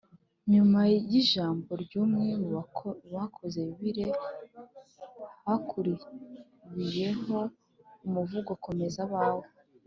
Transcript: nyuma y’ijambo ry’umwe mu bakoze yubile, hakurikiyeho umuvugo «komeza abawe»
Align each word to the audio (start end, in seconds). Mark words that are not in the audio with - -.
nyuma 0.53 0.79
y’ijambo 1.11 1.69
ry’umwe 1.83 2.25
mu 2.41 2.49
bakoze 3.15 3.59
yubile, 3.67 4.05
hakurikiyeho 5.45 7.37
umuvugo 8.05 8.51
«komeza 8.67 8.99
abawe» 9.07 9.43